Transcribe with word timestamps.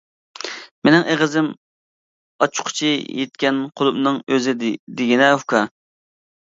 مېنىڭ 0.87 1.05
ئېغىزىم 1.11 1.49
ئاچقۇچى 2.47 2.91
يىتكەن 3.21 3.63
قۇلۇپنىڭ 3.79 4.21
ئۆزى 4.33 4.61
دېگىنە 4.67 5.35
ئۇكا. 5.39 5.65